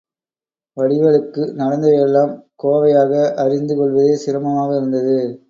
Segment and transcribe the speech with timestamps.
[0.77, 5.17] வடிவேலுவுக்கு நடந்ததையெல்லாம் கோவையாக அறிந்து கொள்வதே சிரமமாக இருந்தது.